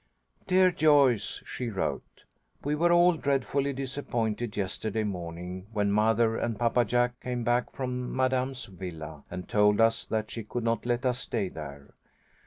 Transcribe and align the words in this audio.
"Dear 0.47 0.71
Joyce," 0.71 1.43
she 1.45 1.69
wrote. 1.69 2.23
"We 2.63 2.73
were 2.73 2.91
all 2.91 3.13
dreadfully 3.17 3.71
disappointed 3.71 4.57
yesterday 4.57 5.03
morning 5.03 5.67
when 5.73 5.91
mother 5.91 6.37
and 6.37 6.57
Papa 6.57 6.85
Jack 6.85 7.19
came 7.19 7.43
back 7.43 7.71
from 7.71 8.11
Madame's 8.11 8.65
villa, 8.65 9.25
and 9.29 9.47
told 9.47 9.79
us 9.79 10.03
that 10.05 10.31
she 10.31 10.43
could 10.43 10.63
not 10.63 10.87
let 10.87 11.05
us 11.05 11.19
stay 11.19 11.49
there. 11.49 11.93